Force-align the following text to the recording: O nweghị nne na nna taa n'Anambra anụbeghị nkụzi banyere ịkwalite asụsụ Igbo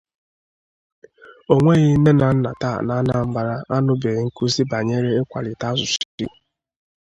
O 1.51 1.53
nweghị 1.59 1.89
nne 1.97 2.11
na 2.19 2.27
nna 2.35 2.51
taa 2.61 2.79
n'Anambra 2.85 3.55
anụbeghị 3.75 4.21
nkụzi 4.27 4.61
banyere 4.71 5.09
ịkwalite 5.19 5.65
asụsụ 5.71 6.05
Igbo 6.23 6.33